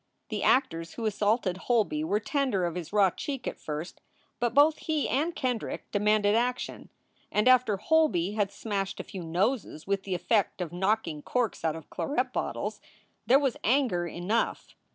The 0.29 0.41
actors 0.41 0.93
who 0.95 1.05
assaulted 1.05 1.57
Holby 1.57 2.03
were 2.03 2.19
tender 2.19 2.65
of 2.65 2.73
his 2.73 2.91
raw 2.91 3.11
cheek 3.11 3.47
at 3.47 3.59
first, 3.59 4.01
but 4.39 4.55
both 4.55 4.79
he 4.79 5.07
and 5.07 5.35
Kendrick 5.35 5.91
demanded 5.91 6.33
action, 6.33 6.89
and 7.31 7.47
after 7.47 7.77
Holby 7.77 8.31
had 8.31 8.51
smashed 8.51 8.99
a 8.99 9.03
few 9.03 9.21
noses 9.23 9.85
with 9.85 10.01
the 10.01 10.15
effect 10.15 10.59
of 10.59 10.73
knocking 10.73 11.21
corks 11.21 11.63
out 11.63 11.75
of 11.75 11.91
claret 11.91 12.33
bottles, 12.33 12.81
there 13.27 13.37
was 13.37 13.57
anger 13.63 14.07
enough. 14.07 14.75